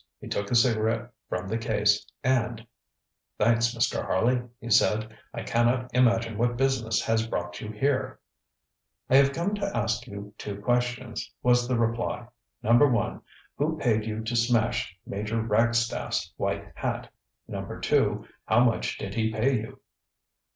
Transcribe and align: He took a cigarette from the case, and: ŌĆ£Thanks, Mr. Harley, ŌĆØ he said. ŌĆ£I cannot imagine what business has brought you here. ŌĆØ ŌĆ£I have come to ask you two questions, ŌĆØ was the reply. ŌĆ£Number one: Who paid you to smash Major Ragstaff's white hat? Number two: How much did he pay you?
He 0.19 0.27
took 0.27 0.49
a 0.49 0.55
cigarette 0.55 1.11
from 1.29 1.47
the 1.47 1.59
case, 1.59 2.07
and: 2.23 2.65
ŌĆ£Thanks, 3.39 3.77
Mr. 3.77 4.03
Harley, 4.03 4.37
ŌĆØ 4.37 4.49
he 4.59 4.69
said. 4.71 5.15
ŌĆ£I 5.35 5.45
cannot 5.45 5.91
imagine 5.93 6.39
what 6.39 6.57
business 6.57 6.99
has 7.05 7.27
brought 7.27 7.61
you 7.61 7.69
here. 7.71 8.19
ŌĆØ 9.11 9.15
ŌĆ£I 9.15 9.23
have 9.23 9.31
come 9.33 9.53
to 9.53 9.77
ask 9.77 10.07
you 10.07 10.33
two 10.39 10.59
questions, 10.59 11.21
ŌĆØ 11.21 11.29
was 11.43 11.67
the 11.67 11.77
reply. 11.77 12.27
ŌĆ£Number 12.63 12.91
one: 12.91 13.21
Who 13.59 13.77
paid 13.77 14.03
you 14.05 14.23
to 14.23 14.35
smash 14.35 14.97
Major 15.05 15.39
Ragstaff's 15.39 16.33
white 16.35 16.71
hat? 16.73 17.13
Number 17.47 17.79
two: 17.79 18.25
How 18.45 18.63
much 18.63 18.97
did 18.97 19.13
he 19.13 19.31
pay 19.31 19.53
you? 19.57 19.81